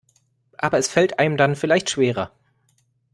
Aber 0.57 0.79
es 0.79 0.87
fällt 0.87 1.19
einem 1.19 1.37
dann 1.37 1.55
vielleicht 1.55 1.91
schwerer. 1.91 2.31